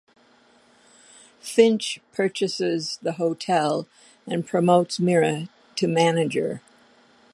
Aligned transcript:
Finch 1.41 1.99
purchases 2.11 2.97
the 3.03 3.11
hotel 3.11 3.85
and 4.25 4.47
promotes 4.47 4.99
Mira 4.99 5.47
to 5.75 5.87
manager. 5.87 6.61